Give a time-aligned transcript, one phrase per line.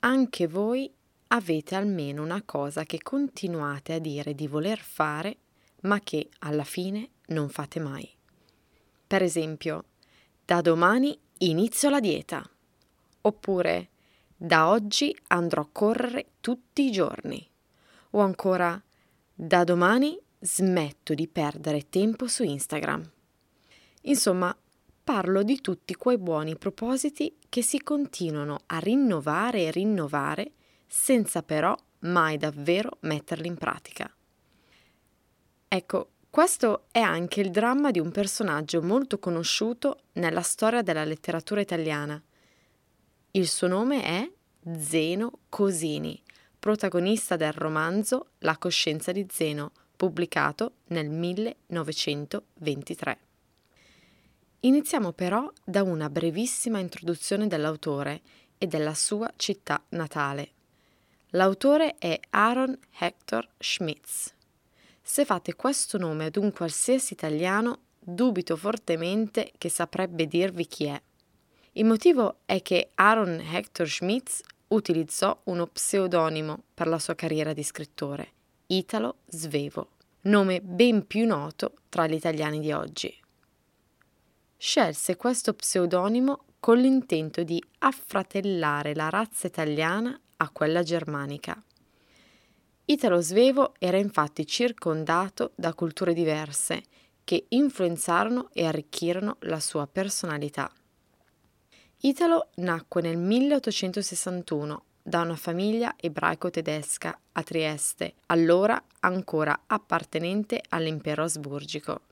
[0.00, 0.92] anche voi
[1.28, 5.36] avete almeno una cosa che continuate a dire di voler fare,
[5.82, 8.08] ma che alla fine non fate mai.
[9.06, 9.84] Per esempio,
[10.44, 12.48] da domani inizio la dieta.
[13.22, 13.90] Oppure,
[14.36, 17.48] da oggi andrò a correre tutti i giorni.
[18.10, 18.80] O ancora,
[19.34, 23.10] da domani smetto di perdere tempo su Instagram.
[24.02, 24.56] Insomma,
[25.06, 30.50] parlo di tutti quei buoni propositi che si continuano a rinnovare e rinnovare
[30.84, 34.12] senza però mai davvero metterli in pratica.
[35.68, 41.60] Ecco, questo è anche il dramma di un personaggio molto conosciuto nella storia della letteratura
[41.60, 42.20] italiana.
[43.30, 44.28] Il suo nome è
[44.76, 46.20] Zeno Cosini,
[46.58, 53.25] protagonista del romanzo La coscienza di Zeno, pubblicato nel 1923.
[54.60, 58.22] Iniziamo però da una brevissima introduzione dell'autore
[58.56, 60.52] e della sua città natale.
[61.30, 64.32] L'autore è Aaron Hector Schmitz.
[65.02, 71.00] Se fate questo nome ad un qualsiasi italiano, dubito fortemente che saprebbe dirvi chi è.
[71.72, 77.62] Il motivo è che Aaron Hector Schmitz utilizzò uno pseudonimo per la sua carriera di
[77.62, 78.32] scrittore,
[78.68, 79.90] Italo Svevo,
[80.22, 83.24] nome ben più noto tra gli italiani di oggi
[84.56, 91.60] scelse questo pseudonimo con l'intento di affratellare la razza italiana a quella germanica.
[92.86, 96.82] Italo Svevo era infatti circondato da culture diverse
[97.24, 100.70] che influenzarono e arricchirono la sua personalità.
[102.00, 112.02] Italo nacque nel 1861 da una famiglia ebraico-tedesca a Trieste, allora ancora appartenente all'impero asburgico.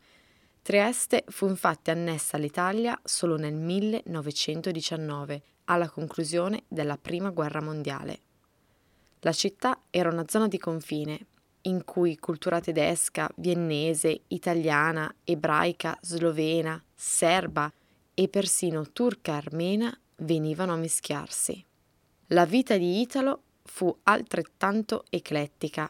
[0.64, 8.18] Trieste fu infatti annessa all'Italia solo nel 1919, alla conclusione della Prima Guerra Mondiale.
[9.20, 11.26] La città era una zona di confine,
[11.62, 17.70] in cui cultura tedesca, viennese, italiana, ebraica, slovena, serba
[18.14, 21.62] e persino turca armena venivano a mischiarsi.
[22.28, 25.86] La vita di Italo fu altrettanto eclettica.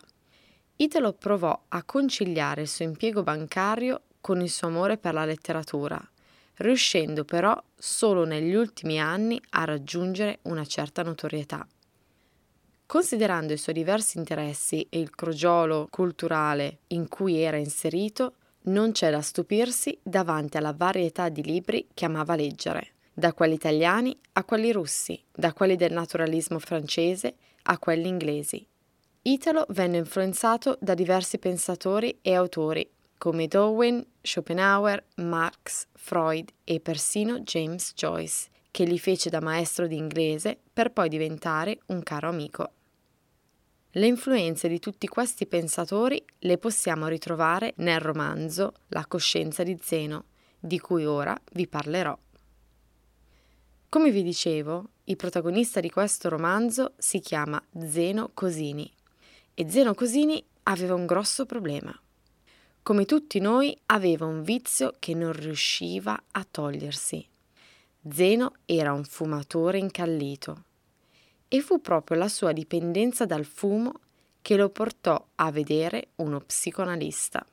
[0.74, 6.02] Italo provò a conciliare il suo impiego bancario con il suo amore per la letteratura,
[6.56, 11.68] riuscendo però solo negli ultimi anni a raggiungere una certa notorietà.
[12.86, 19.10] Considerando i suoi diversi interessi e il crogiolo culturale in cui era inserito, non c'è
[19.10, 24.72] da stupirsi davanti alla varietà di libri che amava leggere, da quelli italiani a quelli
[24.72, 27.34] russi, da quelli del naturalismo francese
[27.64, 28.66] a quelli inglesi.
[29.20, 32.90] Italo venne influenzato da diversi pensatori e autori
[33.24, 39.96] come Darwin, Schopenhauer, Marx, Freud e persino James Joyce, che gli fece da maestro di
[39.96, 42.72] inglese per poi diventare un caro amico.
[43.90, 50.24] Le influenze di tutti questi pensatori le possiamo ritrovare nel romanzo La coscienza di Zeno,
[50.58, 52.18] di cui ora vi parlerò.
[53.90, 58.90] Come vi dicevo, il protagonista di questo romanzo si chiama Zeno Cosini
[59.52, 61.96] e Zeno Cosini aveva un grosso problema.
[62.84, 67.26] Come tutti noi, aveva un vizio che non riusciva a togliersi.
[68.10, 70.64] Zeno era un fumatore incallito
[71.48, 74.00] e fu proprio la sua dipendenza dal fumo
[74.42, 77.46] che lo portò a vedere uno psicoanalista.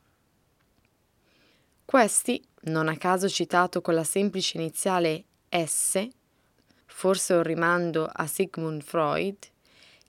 [1.85, 6.09] Questi, non a caso citato con la semplice iniziale S,
[6.87, 9.37] forse un rimando a Sigmund Freud,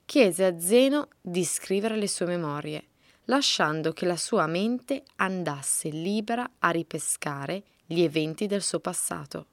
[0.04, 2.86] chiese a Zeno di scrivere le sue memorie
[3.26, 9.46] lasciando che la sua mente andasse libera a ripescare gli eventi del suo passato.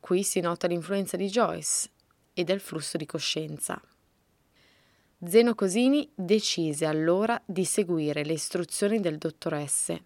[0.00, 1.90] Qui si nota l'influenza di Joyce
[2.34, 3.80] e del flusso di coscienza.
[5.24, 9.98] Zeno Cosini decise allora di seguire le istruzioni del dottor S.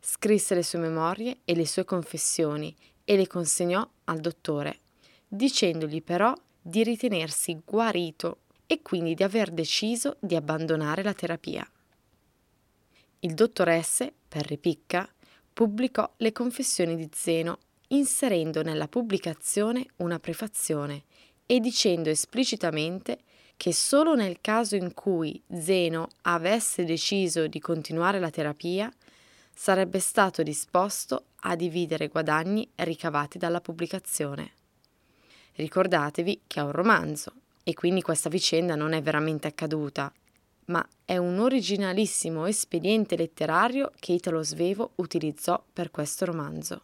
[0.00, 4.80] Scrisse le sue memorie e le sue confessioni e le consegnò al dottore,
[5.28, 11.66] dicendogli però di ritenersi guarito e quindi di aver deciso di abbandonare la terapia.
[13.20, 15.08] Il dottor S, per ripicca,
[15.52, 21.02] pubblicò le confessioni di Zeno, inserendo nella pubblicazione una prefazione
[21.44, 23.18] e dicendo esplicitamente
[23.56, 28.88] che solo nel caso in cui Zeno avesse deciso di continuare la terapia,
[29.52, 34.52] sarebbe stato disposto a dividere guadagni ricavati dalla pubblicazione.
[35.54, 37.32] Ricordatevi che è un romanzo
[37.64, 40.12] e quindi questa vicenda non è veramente accaduta,
[40.68, 46.82] ma è un originalissimo espediente letterario che Italo Svevo utilizzò per questo romanzo.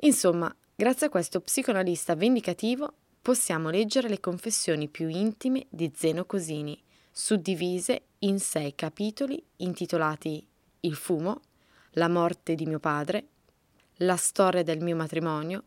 [0.00, 6.80] Insomma, grazie a questo psicoanalista vendicativo possiamo leggere le confessioni più intime di Zeno Cosini,
[7.10, 10.46] suddivise in sei capitoli intitolati
[10.80, 11.40] Il fumo,
[11.92, 13.26] La morte di mio padre,
[14.00, 15.64] La storia del mio matrimonio,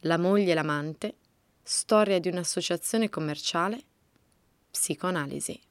[0.00, 1.14] La moglie e l'amante,
[1.62, 3.82] Storia di un'associazione commerciale,
[4.70, 5.67] Psicoanalisi.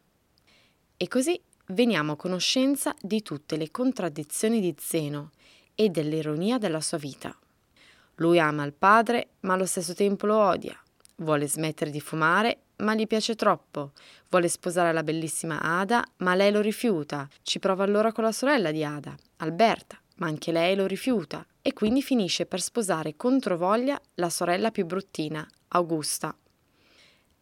[1.00, 5.30] E così veniamo a conoscenza di tutte le contraddizioni di Zeno
[5.76, 7.38] e dell'ironia della sua vita.
[8.16, 10.76] Lui ama il padre, ma allo stesso tempo lo odia.
[11.18, 13.92] Vuole smettere di fumare, ma gli piace troppo.
[14.30, 17.30] Vuole sposare la bellissima Ada, ma lei lo rifiuta.
[17.44, 21.74] Ci prova allora con la sorella di Ada, Alberta, ma anche lei lo rifiuta e
[21.74, 26.36] quindi finisce per sposare controvoglia la sorella più bruttina, Augusta.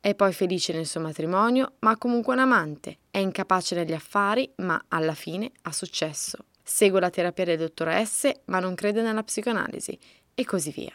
[0.06, 3.00] È poi felice nel suo matrimonio, ma ha comunque un amante.
[3.10, 6.46] È incapace negli affari, ma alla fine ha successo.
[6.62, 9.98] Segue la terapia delle dottoresse, ma non crede nella psicoanalisi,
[10.36, 10.94] e così via.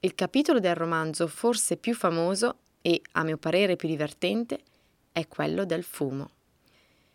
[0.00, 4.62] Il capitolo del romanzo forse più famoso e, a mio parere, più divertente
[5.12, 6.30] è quello del fumo.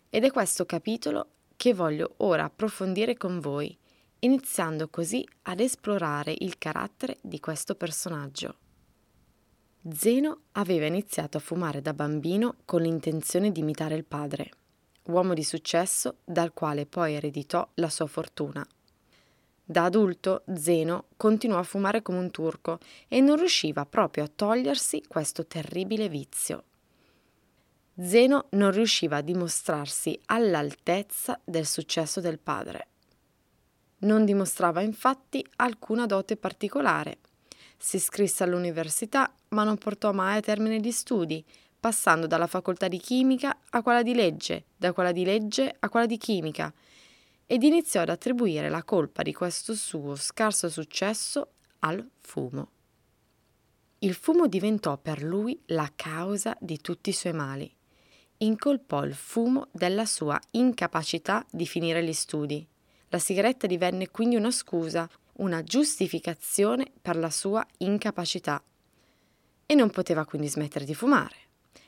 [0.09, 1.27] Ed è questo capitolo
[1.57, 3.77] che voglio ora approfondire con voi,
[4.19, 8.55] iniziando così ad esplorare il carattere di questo personaggio.
[9.91, 14.49] Zeno aveva iniziato a fumare da bambino con l'intenzione di imitare il padre,
[15.07, 18.65] uomo di successo dal quale poi ereditò la sua fortuna.
[19.65, 25.03] Da adulto Zeno continuò a fumare come un turco e non riusciva proprio a togliersi
[25.05, 26.63] questo terribile vizio.
[27.95, 32.87] Zeno non riusciva a dimostrarsi all'altezza del successo del padre.
[33.99, 37.17] Non dimostrava infatti alcuna dote particolare
[37.83, 41.43] si iscrisse all'università, ma non portò mai a termine gli studi,
[41.77, 46.05] passando dalla facoltà di chimica a quella di legge, da quella di legge a quella
[46.05, 46.73] di chimica,
[47.45, 52.69] ed iniziò ad attribuire la colpa di questo suo scarso successo al fumo.
[53.99, 57.69] Il fumo diventò per lui la causa di tutti i suoi mali.
[58.37, 62.65] Incolpò il fumo della sua incapacità di finire gli studi.
[63.09, 65.07] La sigaretta divenne quindi una scusa,
[65.37, 68.61] una giustificazione per la sua incapacità.
[69.65, 71.35] E non poteva quindi smettere di fumare,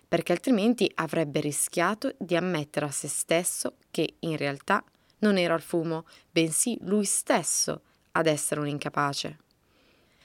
[0.07, 4.83] perché altrimenti avrebbe rischiato di ammettere a se stesso che in realtà
[5.19, 7.81] non era il fumo, bensì lui stesso
[8.11, 9.39] ad essere un incapace.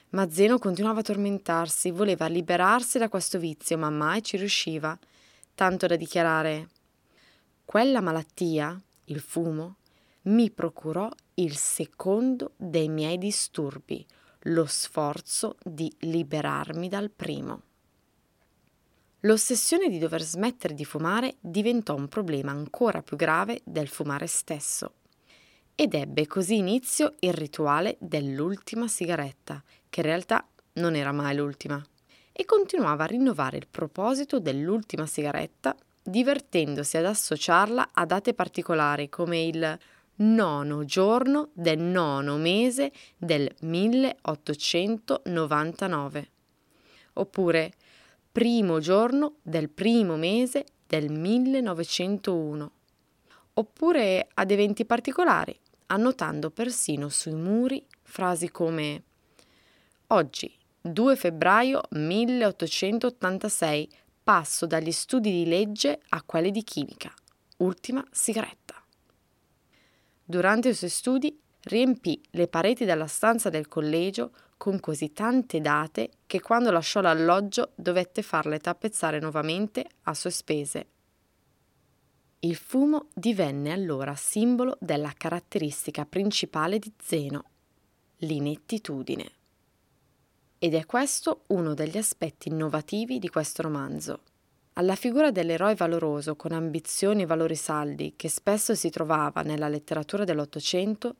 [0.09, 4.97] Ma Zeno continuava a tormentarsi, voleva liberarsi da questo vizio, ma mai ci riusciva,
[5.55, 6.69] tanto da dichiarare
[7.63, 9.77] quella malattia, il fumo,
[10.23, 14.05] mi procurò il secondo dei miei disturbi,
[14.45, 17.61] lo sforzo di liberarmi dal primo.
[19.21, 24.93] L'ossessione di dover smettere di fumare diventò un problema ancora più grave del fumare stesso.
[25.75, 31.83] Ed ebbe così inizio il rituale dell'ultima sigaretta, che in realtà non era mai l'ultima,
[32.31, 39.43] e continuava a rinnovare il proposito dell'ultima sigaretta, divertendosi ad associarla a date particolari come
[39.43, 39.79] il
[40.21, 46.29] nono giorno del nono mese del 1899.
[47.13, 47.73] Oppure
[48.31, 52.71] primo giorno del primo mese del 1901.
[53.53, 59.03] Oppure ad eventi particolari, annotando persino sui muri frasi come
[60.07, 63.87] Oggi, 2 febbraio 1886,
[64.23, 67.13] passo dagli studi di legge a quelli di chimica.
[67.57, 68.80] Ultima sigaretta.
[70.23, 76.11] Durante i suoi studi riempì le pareti della stanza del collegio con così tante date
[76.27, 80.87] che quando lasciò l'alloggio dovette farle tappezzare nuovamente a sue spese.
[82.41, 87.43] Il fumo divenne allora simbolo della caratteristica principale di Zeno,
[88.17, 89.31] l'inettitudine.
[90.57, 94.21] Ed è questo uno degli aspetti innovativi di questo romanzo.
[94.75, 100.23] Alla figura dell'eroe valoroso con ambizioni e valori saldi che spesso si trovava nella letteratura
[100.23, 101.15] dell'Ottocento,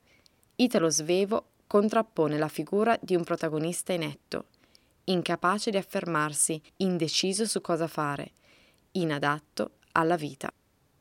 [0.56, 4.46] Italo Svevo contrappone la figura di un protagonista inetto,
[5.06, 8.32] incapace di affermarsi, indeciso su cosa fare,
[8.92, 10.52] inadatto alla vita.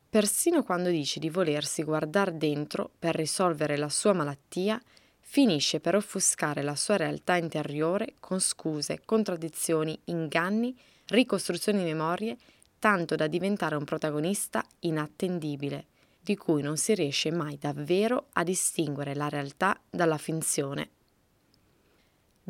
[0.08, 4.80] Persino quando dice di volersi guardare dentro per risolvere la sua malattia,
[5.20, 10.76] finisce per offuscare la sua realtà interiore con scuse, contraddizioni, inganni
[11.10, 12.36] ricostruzioni di memorie,
[12.78, 15.86] tanto da diventare un protagonista inattendibile,
[16.20, 20.90] di cui non si riesce mai davvero a distinguere la realtà dalla finzione.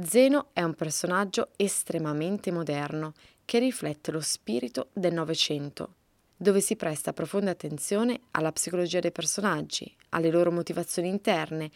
[0.03, 3.13] Zeno è un personaggio estremamente moderno
[3.45, 5.95] che riflette lo spirito del Novecento,
[6.37, 11.71] dove si presta profonda attenzione alla psicologia dei personaggi, alle loro motivazioni interne,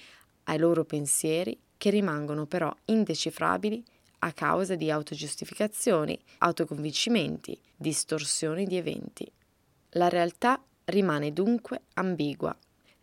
[0.45, 3.85] ai loro pensieri che rimangono però indecifrabili
[4.25, 9.31] a causa di autogiustificazioni, autoconvincimenti, distorsioni di eventi.
[9.91, 12.57] La realtà rimane dunque ambigua.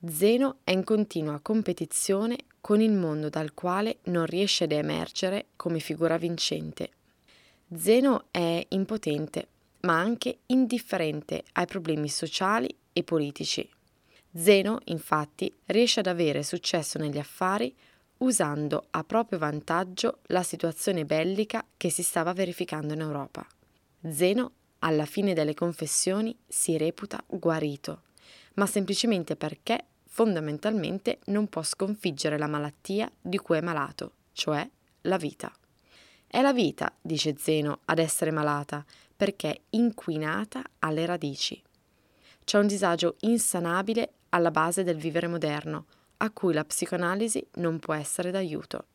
[0.04, 5.80] Zeno è in continua competizione con il mondo dal quale non riesce ad emergere come
[5.80, 6.90] figura vincente.
[7.74, 9.48] Zeno è impotente,
[9.82, 13.68] ma anche indifferente ai problemi sociali e politici.
[14.34, 17.74] Zeno, infatti, riesce ad avere successo negli affari
[18.22, 23.46] usando a proprio vantaggio la situazione bellica che si stava verificando in Europa.
[24.10, 28.04] Zeno, alla fine delle confessioni, si reputa guarito,
[28.56, 34.68] ma semplicemente perché fondamentalmente non può sconfiggere la malattia di cui è malato, cioè
[35.02, 35.52] la vita.
[36.28, 38.86] È la vita, dice Zeno, ad essere malata,
[39.16, 41.62] perché è inquinata alle radici.
[42.44, 45.86] C'è un disagio insanabile alla base del vivere moderno,
[46.24, 48.86] a cui la psicoanalisi non può essere d'aiuto.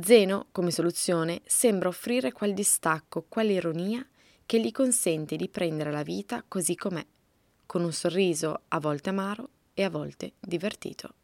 [0.00, 4.06] Zeno, come soluzione, sembra offrire quel distacco, quell'ironia
[4.46, 7.04] che gli consente di prendere la vita così com'è,
[7.66, 11.14] con un sorriso a volte amaro e a volte divertito.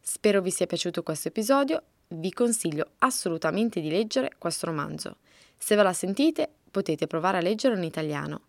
[0.00, 5.16] Spero vi sia piaciuto questo episodio, vi consiglio assolutamente di leggere questo romanzo.
[5.56, 8.42] Se ve la sentite, potete provare a leggerlo in italiano.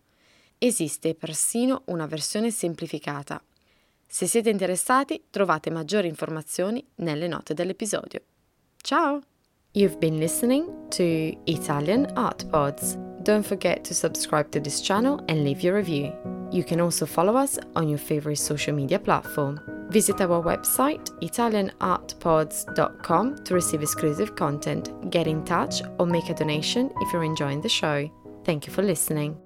[0.58, 3.42] Esiste persino una versione semplificata
[4.10, 8.20] se siete interessati, trovate maggiori informazioni nelle note dell'episodio.
[8.82, 9.20] Ciao!
[9.72, 12.96] You've been listening to Italian Art Pods.
[13.22, 16.12] Don't forget to subscribe to this channel and leave your review.
[16.50, 19.60] You can also follow us on your favorite social media platform.
[19.90, 26.90] Visit our website italianartpods.com to receive exclusive content, get in touch, or make a donation
[27.00, 28.10] if you're enjoying the show.
[28.44, 29.36] Thank you for listening.